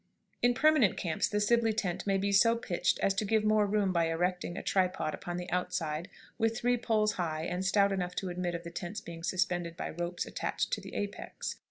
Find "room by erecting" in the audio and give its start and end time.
3.67-4.57